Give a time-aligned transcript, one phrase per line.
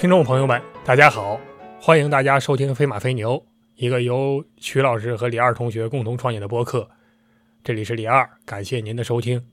[0.00, 1.40] 听众朋友们，大家好，
[1.80, 3.32] 欢迎大家收听《飞马飞牛》，
[3.74, 6.88] 一个由曲老师和李二同学共同创建的播客。
[7.64, 9.44] 这里是李二，感谢您的收听。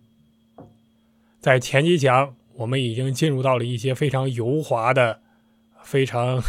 [1.39, 5.20] 在前几讲，我们已经进入到了一些非常油滑的、
[5.81, 6.39] 非常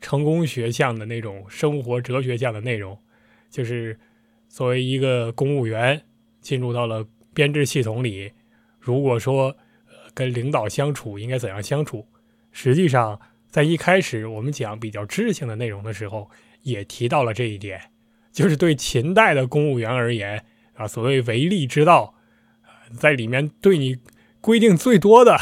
[0.00, 2.98] 成功学向的那种生活哲学向的内容，
[3.50, 4.00] 就是
[4.48, 6.02] 作为一个公务员
[6.40, 8.32] 进入到了编制系统里，
[8.80, 9.54] 如果说
[10.14, 12.08] 跟领导相处应该怎样相处，
[12.50, 13.20] 实际上。
[13.54, 16.28] 在一开始我们讲比较知性的内容的时候，
[16.62, 17.80] 也提到了这一点，
[18.32, 22.16] 就是对秦代的公务员而言啊，所谓为利之道，
[22.98, 23.98] 在里面对你
[24.40, 25.38] 规定最多的、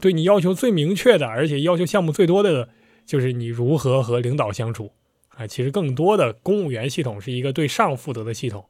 [0.00, 2.70] 对你要求最明确的，而且要求项目最多的，
[3.04, 4.90] 就是你如何和领导相处
[5.36, 5.46] 啊。
[5.46, 8.64] 其实更多的公务员系统是一个对上负责的系统，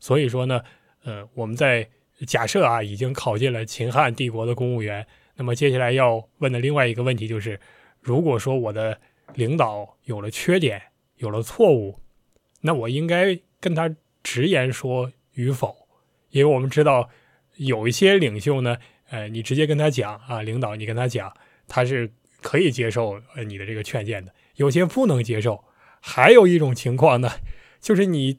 [0.00, 0.60] 所以说呢，
[1.04, 1.88] 呃，我们在
[2.26, 7.60] 假设啊，已经考进了秦汉帝国的公务员，那么接下来要问的另外一个问题就是。
[8.04, 9.00] 如果说我的
[9.34, 10.80] 领导有了缺点，
[11.16, 11.98] 有了错误，
[12.60, 13.90] 那我应该跟他
[14.22, 15.74] 直言说与否？
[16.28, 17.08] 因为我们知道
[17.56, 18.76] 有一些领袖呢，
[19.08, 21.34] 呃，你直接跟他讲啊，领导你跟他讲，
[21.66, 25.64] 他是可以接受呃你的这个劝谏的；有些不能接受。
[26.00, 27.30] 还有一种情况呢，
[27.80, 28.38] 就是你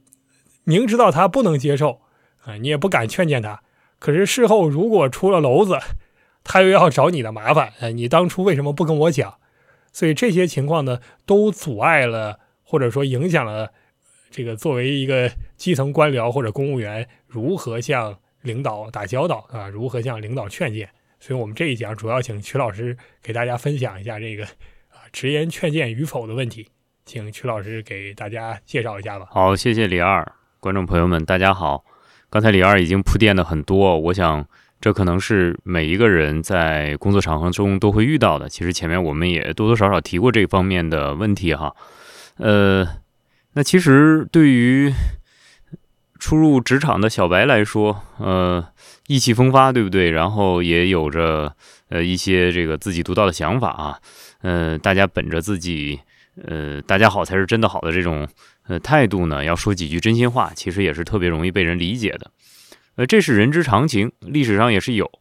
[0.63, 2.01] 明知道他不能接受
[2.43, 3.63] 啊，你也不敢劝谏他，
[3.97, 5.79] 可是事后如果出了篓子，
[6.43, 9.39] 他又要找你的麻烦，呃，你当初为什么不跟我讲？
[9.95, 13.71] 所以这些情况呢，都阻碍了或者说影响了
[14.29, 20.89] 这个作为一个基层官僚或者公务员如何向领导打交道啊，如何向领导劝谏。
[21.21, 24.43] 所以我们这一讲主要请曲老师给大家分享一下这个
[24.89, 26.67] 啊直言劝谏与否的问题，
[27.05, 29.27] 请曲老师给大家介绍一下吧。
[29.31, 30.29] 好，谢谢李二，
[30.59, 31.85] 观众朋友们，大家好。
[32.29, 34.45] 刚才李二已经铺垫的很多，我想。
[34.85, 38.47] 这可能是每一个人在工作场合中都会遇到的。
[38.47, 41.75] 其实前面我们也多多少少提过这方面的问题哈。
[42.37, 42.87] 呃，
[43.53, 44.93] 那其实对于
[46.19, 48.63] 初入职场的小白来说，呃，
[49.07, 50.11] 意气风发，对不对？
[50.11, 51.55] 然后也有着
[51.89, 53.97] 呃一些这个自己独到的想法啊。
[54.43, 55.99] 呃，大家本着自己
[56.43, 58.27] 呃大家好才是真的好的这种
[58.67, 62.29] 呃态度呢，要说几句真心话，其实也是特别容易被人理解的。
[62.97, 65.11] 呃，这是人之常情，历史上也是有。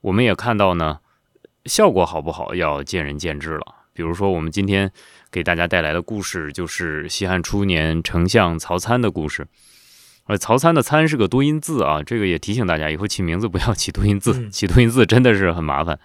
[0.00, 0.98] 我们也看到呢，
[1.64, 3.86] 效果好不好要见仁见智了。
[3.92, 4.90] 比如说，我们今天
[5.30, 9.46] 给大家带来的故事，就是西汉初年丞相曹参的故事。
[10.26, 16.00] 呃，曹参的“参”是个多音字啊，这个也提醒大家，以后起名字不要起多音字，起多音字真的是很麻烦。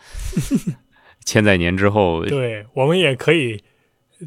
[1.26, 3.64] 千载年之后，对我们也可以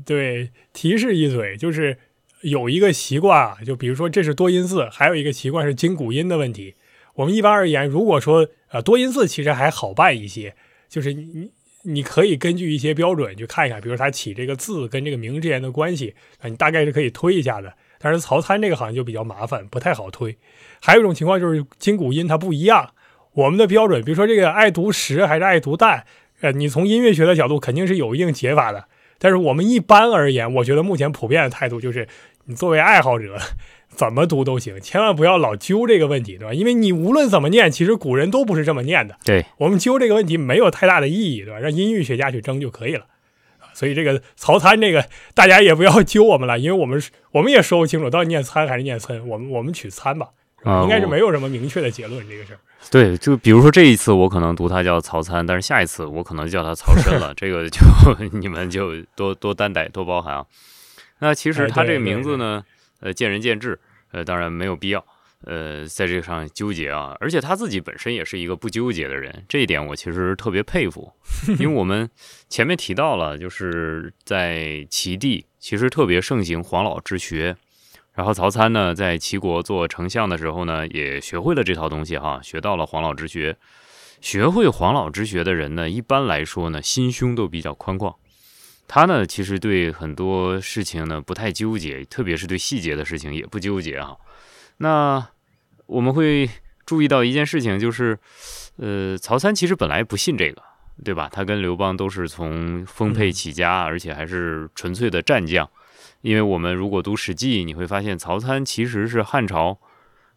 [0.05, 1.97] 对提示一嘴，就是。
[2.43, 6.75] 有一个习惯啊，就比如说这是多音字，还有一个习惯是金古音的问题。
[7.15, 10.55] 我们一般而言，如果说呃多音字其实还好办一些，
[10.89, 11.51] 就是你
[11.83, 17.73] 你可以根据一些标准去看一看，比如它起这个字跟这个名之间的关系啊，你大概是可以推一下的。
[17.99, 20.37] 但是曹参这个好像就比较麻烦，不太好推。
[20.81, 22.93] 还有一种情况就是金古音它不一样，
[23.35, 26.05] 我们的标准，比如说这个爱读实还是爱读淡，
[26.41, 28.87] 呃，你从音乐学的角度肯定是有一定解法的。
[29.23, 32.09] 但是我们一般而言，我觉得目前普遍的态度就是。
[32.47, 33.39] 你作为爱好者，
[33.87, 36.53] 怎么读都行，千万不要老揪这个问题，对吧？
[36.53, 39.17] 因为你无论怎么念，其实古人都不是这么念的。
[39.25, 41.61] 对我们揪这个问题没有太大的意义，对吧？
[41.61, 43.07] 让音韵学家去争就可以了。
[43.73, 47.01] 所以这个曹参这个大家也不要揪我们了，因为我们
[47.31, 50.31] 我们也说不清楚到底念参还是念参，我们我们取参吧，
[50.83, 52.59] 应该是没有什么明确的结论这个事儿。
[52.91, 57.81] 对，就比如说这一次我可能读他叫曹参，但是下一次我可能叫他曹参了，这个就
[58.39, 60.47] 你们就多多担待，多包涵啊。
[61.21, 62.65] 那其实他这个名字呢，
[63.01, 63.79] 呃，见仁见智，
[64.11, 65.05] 呃，当然没有必要，
[65.45, 67.17] 呃，在这上纠结啊。
[67.21, 71.13] 而且他自己本身也是一个不纠结的人，这一点我其实特别佩服。
[71.61, 72.11] 因为我们
[72.49, 77.57] 前面提到了，就是在齐地其实特别盛行黄老之学，
[78.15, 83.57] 然后曹参呢在齐国做丞相的时候呢，也学会了这套东西哈，学到了黄老之学。
[84.21, 88.15] 学会黄老之学的人呢，一般来说呢，心胸都比较宽广。
[88.87, 94.15] 他呢，其实对很多事情呢不太纠结，特别是对细节的事情也不纠结啊。
[94.77, 95.27] 那
[95.87, 96.49] 我们会
[96.85, 98.19] 注意到一件事情，就是，
[98.77, 100.63] 呃，曹参其实本来不信这个，
[101.03, 101.29] 对吧？
[101.33, 105.69] 他跟刘邦都是从丰沛起家，而且还是纯粹的战将。
[106.23, 109.79] 因为我们如果读《史记》，你会发现曹参其实是汉朝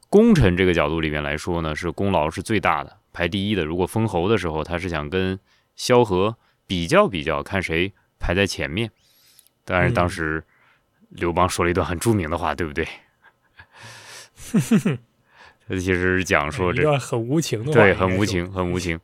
[0.10, 3.64] 功臣这个角度里面来说呢，是功劳是最大的，排第一的。
[3.64, 5.40] 如果封侯的时候，他是想跟
[5.76, 6.38] 萧何
[6.68, 7.94] 比较比较，看谁。
[8.18, 8.90] 排在前面，
[9.66, 10.44] 当然当时
[11.10, 12.88] 刘邦说了一段很著名的话，对不对？
[15.68, 19.00] 他其实讲说这段很无情的话，对，很无情，很无情。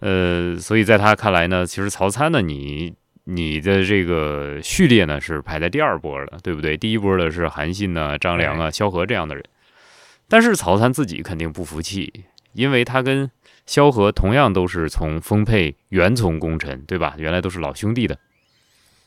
[0.00, 6.76] 呃，所以在他看来呢，其实曹参呢，你你的这个序列呢是排在第二波的，对不对？
[6.76, 9.42] 第一波的是韩信呢、张良啊、萧何这样的人。
[10.28, 13.30] 但是曹参自己肯定不服气，因为他跟
[13.66, 17.14] 萧何同样都是从丰沛原从功臣，对吧？
[17.18, 18.18] 原来都是老兄弟的。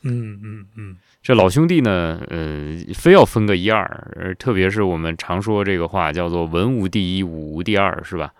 [0.03, 8.31] 嗯嗯嗯，这老兄弟呢，呃，非要分个一二，特别是我们常说这个话叫做“文无第一，武无第二”，是吧？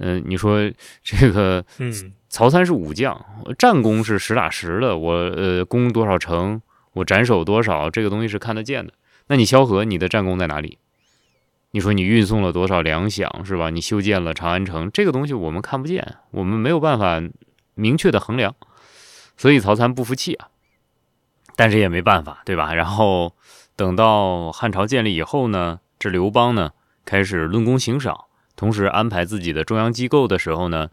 [0.00, 0.58] 嗯，你说
[1.04, 3.24] 这个，嗯，曹参是武将，
[3.58, 6.60] 战功是实打实的，我呃攻多少城，
[6.94, 8.92] 我斩首多少，这个东西是看得见的。
[9.28, 10.78] 那你萧何，你的战功在哪里？
[11.72, 13.70] 你说你运送了多少粮饷，是吧？
[13.70, 17.22] 你修建了长安城，这个东西我们看不见，我们没有办法
[17.74, 18.56] 明确的衡量，
[19.36, 20.48] 所以曹参不服气啊。
[21.54, 22.74] 但是也没办法，对吧？
[22.74, 23.34] 然后
[23.76, 26.70] 等到汉朝建立以后呢，这刘邦呢
[27.04, 28.24] 开始论功行赏，
[28.60, 30.90] 同时安排自己的中央机构的时候呢，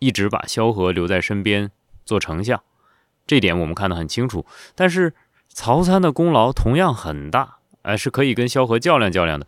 [0.00, 1.70] 一直把萧何留在身边
[2.04, 2.62] 做丞相，
[3.26, 4.44] 这点我们看得很清楚。
[4.74, 5.14] 但是
[5.48, 9.46] 曹参的功劳同样很大，哎，是可以跟萧何较量较量的。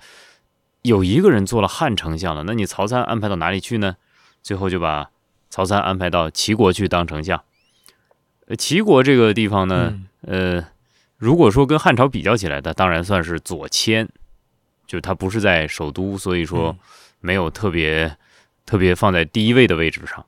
[0.80, 3.96] 有一个人做了汉丞相了，那你曹参安排到哪里去呢？
[4.42, 5.10] 最后就把
[5.50, 7.44] 曹参安排到齐国去当丞相。
[8.46, 10.00] 呃，齐国这个地方呢？
[10.22, 10.64] 呃，
[11.18, 14.08] 如果说跟汉朝比较起来的，当然算是左迁，
[14.86, 16.74] 就是它不是在首都，所以说
[17.20, 18.16] 没有特别
[18.64, 20.24] 特别放在第一位的位置上。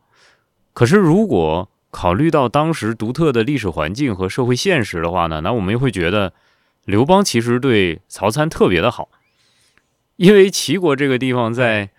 [0.73, 6.33] 可是如果考虑到当时独特的历史环境和社会现实的话呢，那我们又会觉得
[6.85, 9.09] 刘邦其实对曹参特别的好，
[10.17, 11.91] 因为齐国这个地方在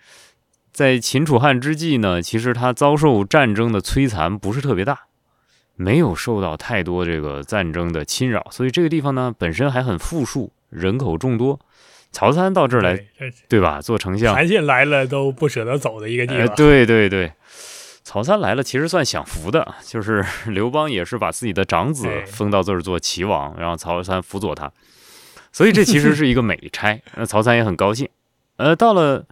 [0.72, 5.06] 在秦楚汉之际呢，其实他遭受战争的摧残不是特别大。
[5.74, 11.58] 没有受到太多这个战争的侵扰，所以这个地方呢本身还很富庶，人口众多。
[12.12, 13.04] 曹参到这儿来，
[13.48, 13.80] 对吧？
[13.80, 16.54] 做丞相，韩信来了都不舍得走的一个地方。
[16.54, 17.32] 对对对，
[18.04, 24.70] 曹参来了其实算享福的，就是 刘邦也是把自己的长子封到这儿做齐王，然后曹参辅佐他，
[25.50, 27.02] 所以这其实是一个美差。
[27.16, 28.08] 那 曹参也很高兴。
[28.56, 29.26] 呃，到了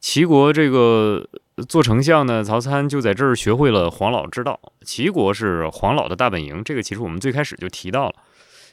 [0.00, 1.28] 齐国这个。
[1.68, 4.58] 做丞相呢，曹参就在这儿学会了黄老之道。
[4.84, 8.14] 齐国是黄老的大本营，这个其实我们最开始就提到了。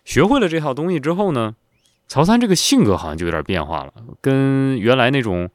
[0.04, 1.54] 学会了这套东西之后呢，
[2.12, 5.50] 曹参这个性格好像就有点变化了，跟原来那种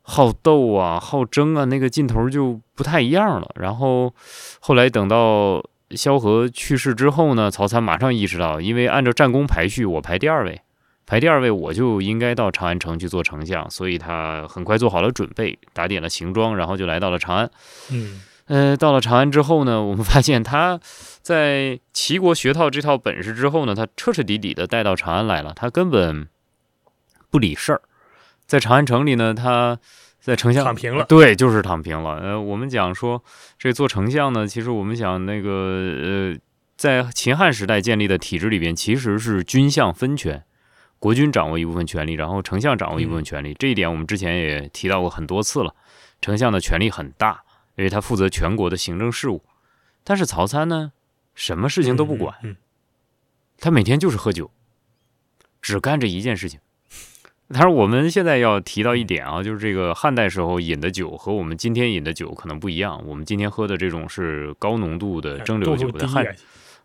[0.00, 3.50] 好斗啊、好争啊那个劲头就不太一样了。
[3.56, 4.14] 然后
[4.60, 10.62] 后来等到萧何去世之后呢，曹参马上意识到，因为按照战功排序，我排第二位。
[11.04, 17.50] 排第二位，我就应该到长安城去做丞相，所以他很快做好了准备，打点了行装，然后就来到了长安。
[17.92, 20.78] 嗯，呃，到了长安之后呢，我们发现他
[21.22, 26.28] 在齐国学套这套本事之后呢，他彻彻底底的带到长安来了，他根本
[27.30, 27.80] 不理事儿。
[28.46, 29.78] 在长安城里呢，他
[30.20, 32.20] 在丞相躺平了，对，就是躺平了。
[32.20, 33.24] 呃，我们讲说
[33.58, 35.50] 这做丞相呢，其实我们想那个
[36.02, 36.36] 呃，
[36.76, 40.44] 在秦汉时代建立的体制里边，其实是君相分权。
[40.98, 45.74] 国君掌握一部分权力，然后丞相掌握一部分权力，这一点我们之前也提到过很多次了。
[46.22, 47.43] 丞相的权力很大，
[47.76, 49.42] 因为他负责全国的行政事务。
[50.02, 50.92] 但是曹参呢，
[51.34, 52.56] 什么事情都不管，
[53.58, 54.50] 他每天就是喝酒，
[55.62, 56.60] 只干这一件事情。
[57.48, 63.02] 但是我们现在要提到一点啊，就是这个汉代时候饮的酒和我们今天饮的酒可能不一样。
[63.06, 66.24] 我们今天喝的这种是高浓度的蒸馏酒的汉。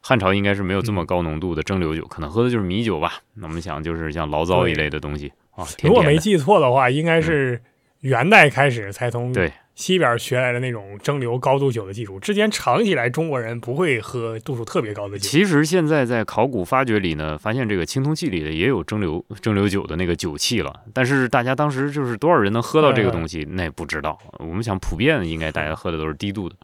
[0.02, 3.22] 汉朝应该是没有这么高浓度的蒸馏酒，可能喝的就是米酒吧。
[3.34, 5.68] 那我们想，就是像醪糟一类的东西啊。
[5.84, 7.62] 如果没记错的话，应该是
[8.00, 12.20] 元代开始才从对西边学来的那种蒸馏高度酒的技术。
[12.20, 15.24] 之前尝起来，中国人不会喝度数特别高的酒。
[15.24, 20.82] 其实现在在考古发掘里呢，发现这个青铜器里的也有蒸馏蒸馏酒的那个酒器了。
[20.94, 24.20] 但是大家当时就是多少人能喝到这个东西，那也不知道。
[24.40, 26.58] 我们想，普遍应该大家喝的都是低度的。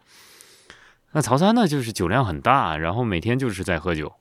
[1.14, 4.12] 那曹参呢，就是酒量很大，然后每天就是在喝酒。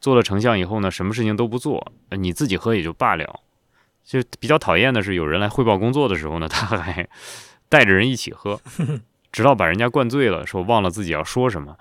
[0.00, 3.38] 做了丞相以后呢，什么事情都不做，你自己喝也就罢了。
[4.04, 7.08] 就比较讨厌的是，有人来汇报工作的时候呢，他还
[7.70, 8.60] 带着人一起喝，
[9.32, 11.74] 直到把人家灌醉了，说忘了自己要说什么。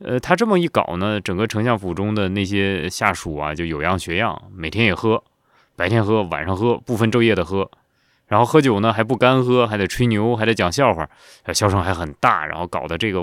[0.00, 5.22] 呃，他这么一搞呢，整个丞相府中的那些下属啊，就有样学样，每天也喝，
[5.76, 7.70] 白天喝，晚上喝，不分昼夜的喝。
[8.26, 11.08] 然后喝酒呢还不干喝，还得吹牛，还得讲笑话，
[11.54, 13.20] 笑声还很大，然后搞得这个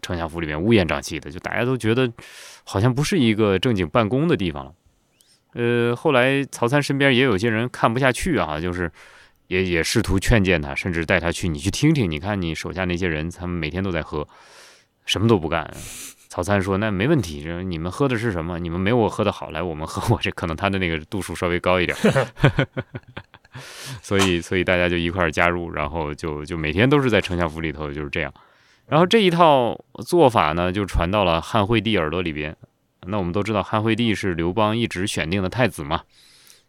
[0.00, 2.08] 丞相府里面乌烟瘴气的，就大家都觉得
[2.62, 4.72] 好像不是一个正经办公的地方了。
[5.54, 8.90] 呃，后来曹参身边也有些人看不下去啊，就是
[9.46, 14.26] 也也试图劝谏他，甚至带他去，你去听听，你看你手下那些人，他们每天都在喝，
[15.04, 15.70] 什么都不干。
[16.28, 18.58] 曹参说：“那没问题，你们喝的是什么？
[18.58, 21.96] 你们没我喝的好，来我们喝我这，可能他的那个度数稍微高一点。
[24.02, 28.34] ”所以，所以大家就一块儿加入，然后就就每天都是在丞相府里头就是这样。
[28.88, 32.56] 然后这一套做法呢，就传到了汉惠帝耳朵里边。
[33.06, 36.02] 那我们都知道汉惠帝是刘邦一直选定的太子嘛。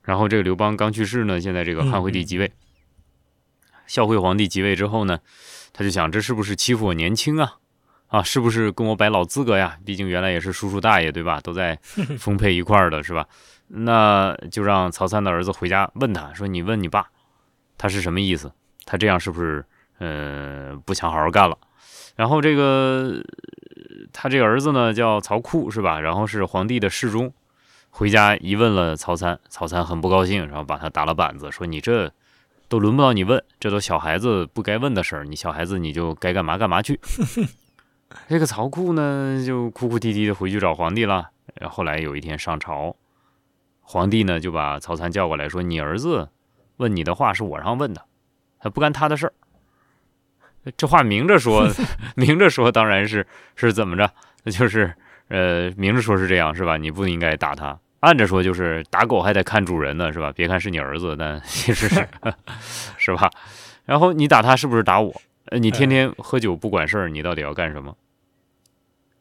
[0.04, 2.52] 然后这个刘邦刚去世呢，现在这个汉惠帝即位，
[3.88, 5.20] 孝惠皇帝即位之后呢，
[5.74, 7.56] 他就想这是不是欺负我年轻啊？
[8.08, 9.78] 啊，是不是跟我摆老资格呀？
[9.86, 11.40] 毕竟原来也是叔叔大爷对吧？
[11.42, 11.78] 都在
[12.20, 13.28] 丰沛一块儿的是吧？
[13.68, 17.08] 那就让曹参的儿子回家问他说：“你问你爸，
[17.78, 18.52] 他是什么意思？
[18.86, 19.66] 他这样是不是
[19.98, 21.58] 呃不想好好干了？”
[22.16, 23.22] 然后这个
[24.14, 26.00] 他这个儿子呢叫曹库是吧？
[26.00, 27.34] 然后是皇帝的侍中。
[27.90, 32.12] 回家一问了曹参，曹参很不高兴，然后把他打了板子，说：“你这
[32.68, 37.00] 都轮不到你问，这都小孩子不该问的事儿，你小孩子你就该干嘛干嘛去。
[38.30, 41.30] ”这个曹库呢，就哭哭啼啼的回去找皇帝了。
[41.56, 42.96] 然后来有一天上朝，
[43.82, 46.30] 皇帝呢就把曹参叫过来，说：“你儿子
[46.78, 48.06] 问你的话是我让问的，
[48.60, 49.34] 他不干他的事儿。”
[50.78, 51.68] 这话明着说，
[52.16, 54.12] 明着说当然是是怎么着？
[54.44, 54.94] 那就是
[55.28, 56.78] 呃，明着说是这样是吧？
[56.78, 57.80] 你不应该打他。
[58.02, 60.32] 按着说就是打狗还得看主人呢，是吧？
[60.32, 62.08] 别看是你儿子，但 其实是
[62.98, 63.30] 是吧？
[63.86, 65.14] 然后你打他是不是打我？
[65.46, 67.96] 呃，你天天喝酒不管事儿，你到底要干什么？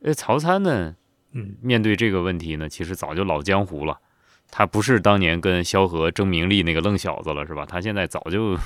[0.02, 0.96] 呃，曹参呢，
[1.32, 3.98] 嗯，面对这个问题呢，其实早就老江湖了。
[4.50, 7.66] 他不是当年跟萧何争名利那个愣小子了，是吧？
[7.66, 8.56] 他现在早就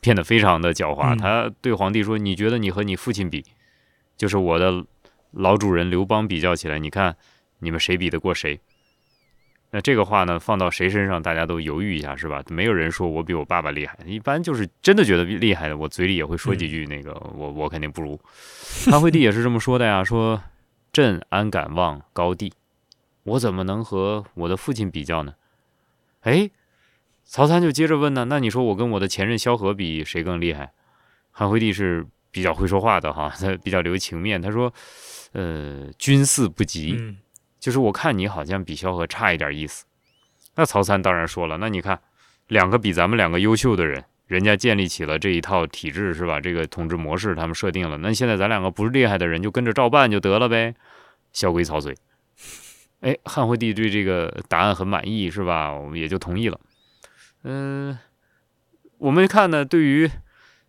[0.00, 1.16] 变得非常的狡猾。
[1.16, 3.44] 他对皇帝说：“你觉得你和你父亲比，
[4.16, 4.84] 就是我的
[5.30, 7.16] 老主人刘邦比较起来，你看
[7.60, 8.58] 你们谁比得过谁？”
[9.76, 12.42] 那这个话呢，放到谁身上，大家都犹豫一下，是吧？
[12.48, 18.18] 没有人说我比我爸爸厉害，一般就是真的觉得厉害的，我嘴里也会说几句，那个我我肯定不如。
[18.90, 20.42] 汉惠帝也是这么说的呀，说
[20.94, 22.54] 朕安敢望高帝，
[23.24, 25.34] 我怎么能和我的父亲比较呢？
[26.22, 26.48] 哎，
[27.26, 30.72] 曹参就接着问呢，那你说我跟我的前任萧何比，谁更厉害？
[31.32, 34.72] 汉惠帝是比较会说话的哈，他 比较留情面，他说，
[35.32, 37.14] 呃，君似不及。
[37.66, 39.86] 就是我看你好像比萧何差一点意思，
[40.54, 42.00] 那曹参当然说了，那你看，
[42.46, 46.38] 两个比咱们两个优秀的人，人家建立起了这一套体制是吧？
[46.40, 50.76] 这个统治模式他们设定了，那现在咱两个不是厉害的人就跟着照办就得了呗，
[51.32, 51.92] 萧规曹随。
[53.00, 55.72] 哎，汉惠帝对这个答案很满意是吧？
[55.72, 56.60] 我们也就同意了。
[57.42, 57.98] 嗯，
[58.98, 60.08] 我们看呢，对于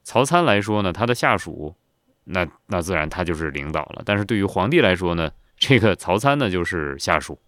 [0.02, 1.76] 曹参来说呢，他的下属，
[2.24, 5.30] 那那自然他就是领导了，但是对于皇帝来说呢？
[5.58, 7.40] 这个曹参呢，就是下属，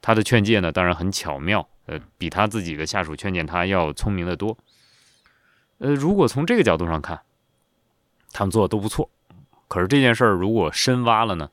[0.00, 4.56] 他的劝诫呢，当然很巧妙，呃，比他自己的下属劝谏他要聪明的多。
[5.78, 7.20] 呃，如果从这个角度上看，
[8.32, 9.10] 他们做的都不错。
[9.68, 11.50] 可是这件事儿如果深挖了呢，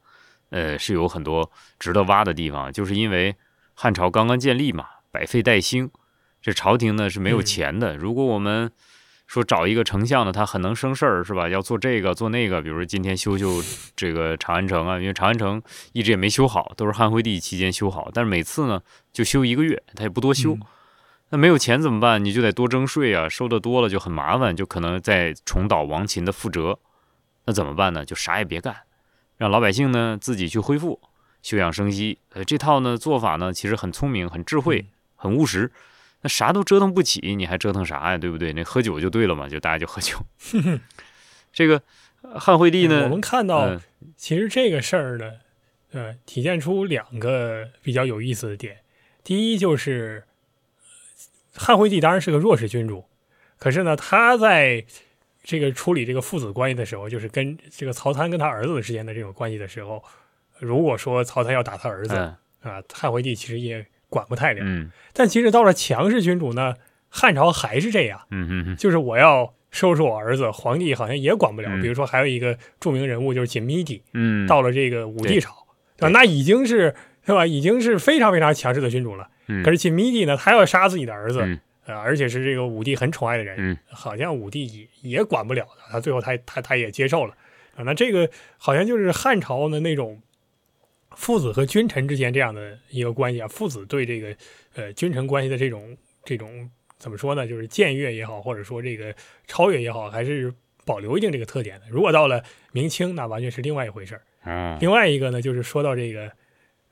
[0.49, 3.35] 呃，是有很多值得挖的地方，就是因为
[3.73, 5.89] 汉朝刚刚建立嘛，百废待兴，
[6.41, 7.97] 这朝廷呢是没有钱的。
[7.97, 8.71] 如果我们
[9.25, 11.49] 说找一个丞相呢，他很能生事儿，是吧？
[11.49, 13.63] 要做这个做那个，比如说今天修修
[13.95, 15.61] 这个长安城啊，因为长安城
[15.93, 20.57] 一直也没修好，都是汉惠帝期间修好，但是每次呢就修一个月，他也不多修。
[21.29, 22.23] 那没有钱怎么办？
[22.23, 26.77] 你就得多征税啊，收的多了就很麻烦，就可能再重蹈王秦的覆辙。
[27.45, 28.05] 那怎么办呢？
[28.05, 28.75] 就啥也别干，
[29.37, 31.01] 让老百姓呢自己去恢复、
[31.41, 32.19] 休养生息。
[32.33, 35.71] 呃，这套呢做法呢其实很聪明、很智慧、很务实。
[36.23, 38.17] 那啥都折腾不起，你还折腾啥呀？
[38.17, 38.53] 对不对？
[38.53, 40.17] 那喝酒就对了嘛，就大家就喝酒。
[41.51, 41.83] 这个
[42.39, 43.77] 汉惠帝呢，我们看到
[44.15, 45.33] 其实这个事儿呢，
[45.91, 48.77] 呃，体现出两个比较有意思的点。
[49.21, 50.23] 第一就是
[51.53, 53.03] 汉惠帝当然是个弱势君主，
[53.57, 54.85] 可是呢，他在
[55.43, 60.01] 这个处理这个父子关系的时候，就是跟这个曹参跟他儿子之间的这种关系的时候，
[60.57, 63.85] 如果说曹参要打他儿子啊，汉惠帝其实也。
[64.13, 66.75] 管不太了，嗯，但其实到了强势君主呢，
[67.09, 71.69] 汉朝还是这样，嗯嗯就是我要收拾我儿子，皇帝好像也管不了。
[71.81, 75.51] 比如说还有一个著名人物就是锦密帝，嗯，到了这个武帝朝，
[75.97, 76.09] 对吧？
[76.09, 76.93] 那已经是
[77.25, 77.47] 是吧？
[77.47, 79.27] 已经是非常非常强势的君主了。
[79.65, 81.39] 可是锦密帝呢，他要杀自己的儿子，
[81.87, 87.33] 呃，而且是这个武帝很宠爱的人，好像武帝也也管不了他，他最后他他他也接受了
[87.75, 87.83] 啊。
[87.83, 90.21] 那这个好像就是汉朝的那种。
[91.15, 94.35] 父子和君臣之间这样的一个关系啊，父子对这个
[94.75, 97.47] 呃君臣关系的这种这种怎么说呢？
[97.47, 99.13] 就是僭越也好，或者说这个
[99.45, 100.53] 超越也好，还是
[100.85, 101.85] 保留一定这个特点的。
[101.89, 104.77] 如果到了明清，那完全是另外一回事儿。
[104.79, 106.31] 另外一个呢，就是说到这个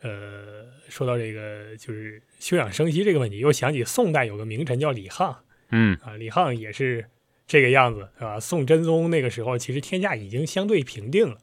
[0.01, 5.35] 呃，说到这个就是休养生息这个问题，又想起宋代有个名臣叫李沆，
[5.69, 7.05] 嗯啊，李沆也是
[7.47, 8.39] 这个样子，是吧？
[8.39, 11.37] 宋真宗那个时候，其实天下已经相对平定了，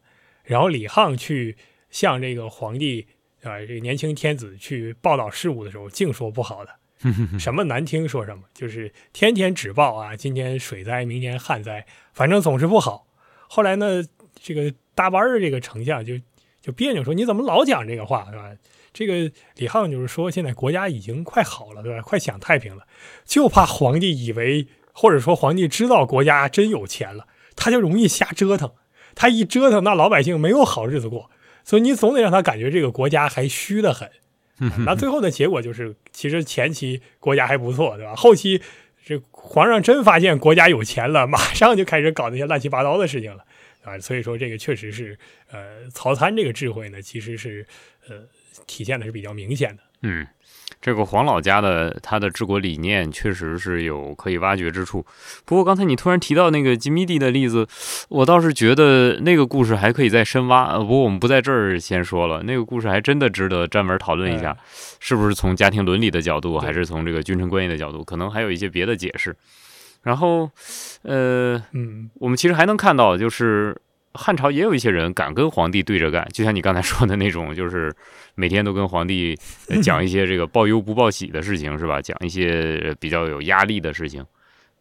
[0.44, 1.56] 然后李沆去。
[1.90, 3.06] 向这个皇帝
[3.42, 6.70] 啊，这个年轻天子去报道事务的时候，净说不好的，
[7.38, 13.06] 什么难听说什么，就是天天只报啊，今天水灾，明天旱灾，反正总是不好。
[13.48, 14.04] 后来呢，
[14.34, 16.14] 这个大班的这个丞相就
[16.60, 18.50] 就别扭，说你怎么老讲这个话，是吧？
[18.92, 22.02] 这个李沆就是说，现在国家已经快好了，对吧？
[22.02, 22.84] 快享太平了，
[23.24, 28.72] 就怕皇帝以为，或者说皇帝知道国家真有钱了，他就容易瞎折腾。
[29.14, 31.30] 他一折腾，那老百姓没有好日子过。
[31.68, 34.10] 所以你总得让他感觉这个国家还虚得很。
[34.86, 38.14] 那最后的结果就是，其实前期国家还不错，对吧？
[38.16, 38.62] 后期
[39.04, 43.44] 这皇上真发现国家有钱了，马上就开始搞那些乱七八糟的事情了，
[43.82, 43.98] 啊。
[44.00, 45.18] 所以说这个确实是，
[45.50, 47.66] 呃，曹参这个智慧呢，其实是，
[48.08, 48.22] 呃。
[48.66, 49.82] 体现的是比较明显的。
[50.02, 50.26] 嗯，
[50.80, 55.04] 这个黄老家的他的治国理念确实是有可以挖掘之处。
[55.44, 57.66] 不过刚才你突然提到那个吉米蒂的例子，
[58.08, 60.78] 我倒是觉得那个故事还可以再深挖。
[60.78, 64.56] 不过我们不在这儿先说了，那个故事还真的值得专门讨论一下，
[65.00, 69.34] 是不是从家庭伦理的角度，还是从这个君臣关系的角度，可能还有一些别的解释。
[70.04, 70.48] 然后，
[71.02, 73.76] 呃，嗯，我们其实还能看到，就是
[74.14, 77.94] 汉朝也有一些人敢跟皇帝对着干，就像你刚才说的那种，就是。
[78.40, 79.36] 每天都跟皇帝
[79.82, 82.00] 讲一些这个报忧不报喜的事情，是吧？
[82.00, 84.24] 讲一些比较有压力的事情。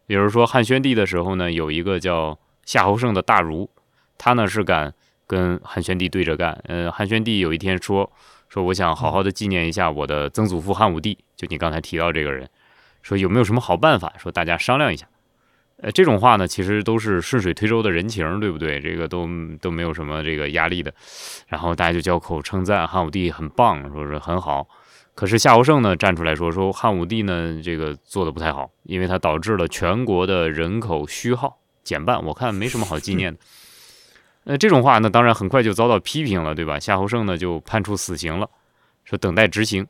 [0.06, 3.68] 比如说汉宣帝的时候呢，有一个叫夏侯胜的大儒，
[4.16, 4.94] 他呢是敢
[5.26, 6.52] 跟汉宣帝对着干。
[6.68, 8.08] 呃，汉宣帝有一天说
[8.48, 12.48] 说，我想好好的纪念一下我的曾祖父汉武帝，就你刚才提到这个人，
[13.02, 14.14] 说有没有什么好办法？
[14.20, 15.08] 说大家商量一下。
[15.80, 18.80] 呃，这种话呢，其实都是顺水推舟的人情，对不对？
[18.80, 19.30] 这个都
[19.62, 20.92] 都没有什么这个压力的，
[21.48, 24.68] 然后大家就交口称赞汉武帝很棒，说是很好。
[25.14, 33.40] 可是夏侯胜呢站出来说，说汉武帝呢这个做的不太好，因为他导致了全国的人口虚耗减半，我看没什么好纪念的。
[34.46, 36.80] 那这种话呢，当然很快就遭到批评了，对吧？
[36.80, 38.50] 夏侯胜呢就判处死刑了，
[39.06, 39.86] 说等待执行。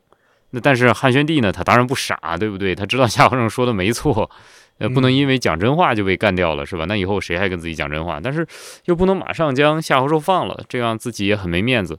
[0.50, 2.74] 那但是汉宣帝呢，他当然不傻，对不对？
[2.74, 4.30] 他知道夏侯胜说的没错。
[4.78, 6.84] 呃，不能因为讲真话就被干掉了，是吧？
[6.86, 8.20] 那以后谁还跟自己讲真话？
[8.22, 8.46] 但是
[8.84, 11.98] 又不能马上将夏侯寿放了，这样自己也很没面子。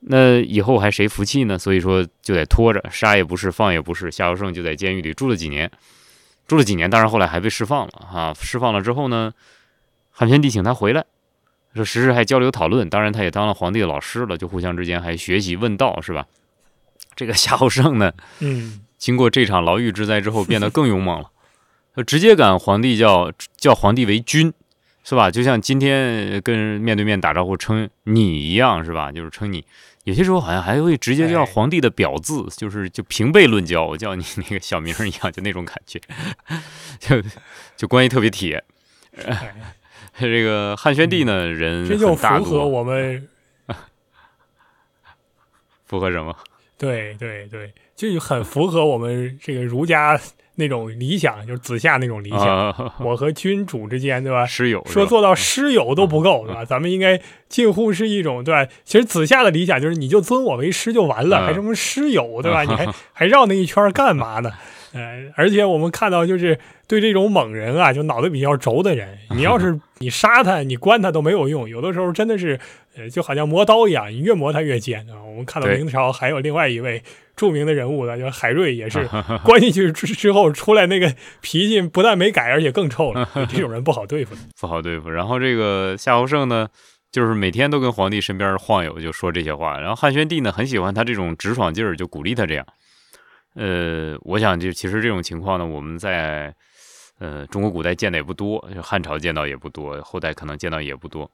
[0.00, 1.58] 那以后还谁服气呢？
[1.58, 4.10] 所以说就得拖着，杀也不是，放也不是。
[4.10, 5.70] 夏侯胜就在监狱里住了几年，
[6.46, 8.34] 住了几年，当然后来还被释放了啊。
[8.34, 9.32] 释放了之后呢，
[10.10, 11.04] 汉宣帝请他回来，
[11.74, 12.88] 说时时还交流讨论。
[12.88, 16.26] 当然他也当了皇帝的老师了，就互相之间还学习问道，是吧？
[17.16, 21.30] 这个 夏侯胜呢，嗯，经过这场牢狱之灾之后，变得更勇猛了。
[22.02, 24.52] 直接赶皇帝叫叫皇帝为君，
[25.04, 25.30] 是吧？
[25.30, 29.10] 就像今天跟人面对面打招呼称你一样，是吧？
[29.12, 29.64] 就是称你。
[30.04, 36.00] 有些时候好像还会直接叫皇帝的表字，就是就平辈论交，我叫你那个小名一样，就那种感觉，
[36.98, 37.22] 就
[37.76, 38.64] 就关系特别铁。
[40.18, 43.28] 这个汉宣帝呢，人这就符合我们，
[45.84, 46.34] 符合什么？
[46.78, 50.18] 对对对，就很符合我们这个儒家。
[50.60, 54.44] 那种理想就是子夏那种理想，我和君主之间，对吧？
[54.44, 56.64] 师友说做到师友都不够，对吧？
[56.64, 58.68] 咱们应该近乎是一种，对吧？
[58.84, 62.64] 其实子夏的理想就是你就尊我为师就完了，还什么师友，对吧？
[62.66, 64.50] 你还还绕那一圈干嘛呢？
[64.92, 72.58] 呃，而且我们看到就是对这种猛人啊，就脑子比较轴的人，你要是 你杀他，你关他都没有用，有的时候真的是，
[72.96, 75.22] 呃，就好像磨刀一样，你越磨他越尖啊。
[75.22, 77.02] 我们看到明朝还有另外一位。
[77.38, 79.08] 著名的人物呢，就海瑞也是
[79.46, 83.28] 关进去之之后出来，那个脾气不但没改，而且更臭了。
[83.48, 85.08] 这种人不好对付， 不好对付。
[85.08, 86.66] 然后这个夏侯胜呢，
[87.12, 89.78] 就是每天都跟皇帝身边晃悠，就说这些话。
[89.78, 92.66] 然后汉宣帝呢，很喜欢他这种直爽劲儿，就鼓励他这样。
[93.54, 96.54] 呃，我想就其实这种情况呢，我们在
[97.18, 101.30] 呃中国古代见的也不多，汉朝见到也不多，后代可能见到也不多。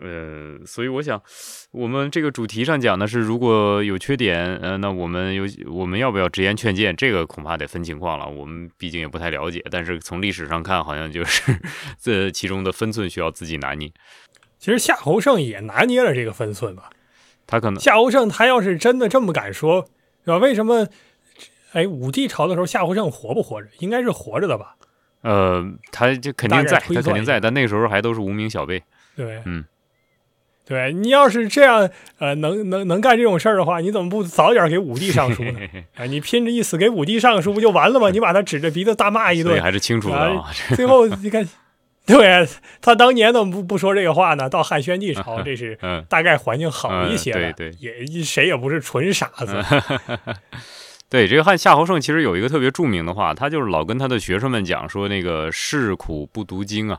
[0.00, 1.22] 呃，所以我想，
[1.70, 6.96] 我们这个主题上讲的是，如果有缺点，呃，那我们有我们要不要直言劝谏？
[6.96, 8.26] 这个恐怕得分情况了。
[8.26, 11.54] 我们毕竟也不太了解，但是从历史上看，好像就是
[12.00, 13.92] 这其中的分寸需要自己拿捏。
[14.58, 16.88] 其实夏侯胜也拿捏了这个分寸吧。
[17.46, 19.86] 他可能夏侯胜他要是真的这么敢说，
[20.24, 20.38] 对吧？
[20.38, 20.88] 为什么？
[21.72, 23.68] 哎，武帝朝的时候，夏侯胜活不活着？
[23.78, 24.76] 应该是活着的吧？
[25.22, 28.82] 呃，他就肯定在，他肯定在，但那个时候还都是无名小辈。
[29.16, 29.64] 对，嗯。
[30.64, 35.58] 对你要是这样，呃，能能能干这种事儿的话，你怎么不早点给武帝上书呢？
[35.98, 38.10] 啊，你拼着一死给武帝上书不就完了吗？
[38.10, 40.44] 你把他指着鼻子大骂一顿，还是清楚的。
[40.76, 41.46] 最后你看，
[42.06, 42.46] 对
[42.80, 44.48] 他当年怎么不不说这个话呢？
[44.48, 45.76] 到汉宣帝朝， 这是
[46.08, 47.52] 大概环境好一些了。
[47.52, 49.56] 对对，也谁也不是纯傻子。
[51.12, 56.98] 对，这个汉夏侯胜其实有一个特别著名的话，他就是老跟他的学生们讲说，那个士苦不读经啊。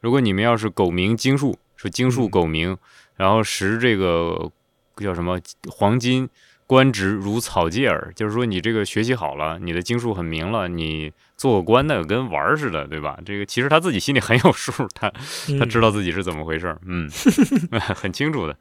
[0.00, 2.76] 如果你们要是苟名经术，说经术苟名。
[3.14, 4.50] 然后识这个
[4.96, 6.28] 叫什么黄金
[6.66, 13.16] 官职如草芥耳，就是说你这个学习好了，你的经术很明了，你做个官那个跟玩儿似的，对吧？
[13.24, 15.08] 这个其实他自己心里很有数，他
[15.60, 17.08] 他知道自己是怎么回事，嗯，
[17.94, 18.56] 很清楚的。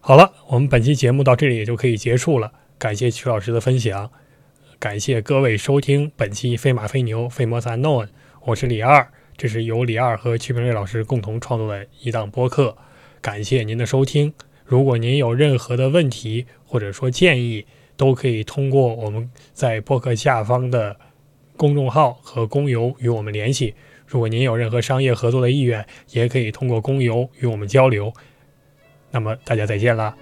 [0.00, 2.52] 好了，我们本期节目到这里也就可以结束了。
[2.78, 4.08] 感谢曲老师的分享，
[4.78, 8.06] 感谢各位收听本期《飞马飞牛飞摩散 known》，
[8.44, 12.76] 我是李二，这是由李二和曲平瑞老师共同创作的一档播客。
[13.20, 14.32] 感谢您的收听。
[14.64, 20.96] 如果您有任何的问题或者说建议，都可以通过我们在播客下方的
[21.56, 23.74] 公众号和公邮与我们联系。
[24.06, 28.12] 如果您有任何商业合作的意愿，也可以通过公邮与我们交流。
[29.10, 30.14] 那么大家再见啦。